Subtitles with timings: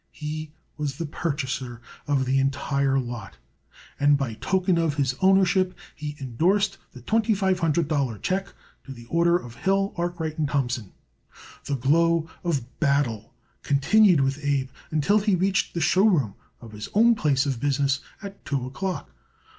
[0.09, 3.37] He was the purchaser of the entire lot,
[3.99, 8.47] and by token of his ownership he indorsed the twenty five hundred dollar check
[8.85, 10.93] to the order of Hill, Arkwright & Thompson.
[11.65, 16.89] The glow of battle continued with Abe until he reached the show room of his
[16.95, 19.11] own place of business at two o'clock.